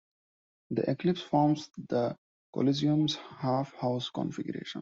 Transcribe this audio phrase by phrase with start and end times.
[0.71, 2.15] The Eclipse forms the
[2.55, 4.79] Coliseum's half-house configuration.